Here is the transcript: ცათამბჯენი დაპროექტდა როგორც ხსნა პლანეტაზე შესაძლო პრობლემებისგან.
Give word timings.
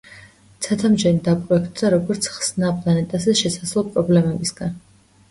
ცათამბჯენი 0.67 1.19
დაპროექტდა 1.25 1.91
როგორც 1.93 2.29
ხსნა 2.37 2.71
პლანეტაზე 2.85 3.35
შესაძლო 3.43 3.83
პრობლემებისგან. 3.91 4.73